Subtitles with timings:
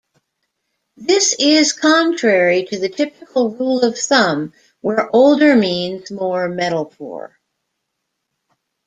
[0.97, 7.37] This is contrary to the typical rule-of-thumb where older means more metal-poor.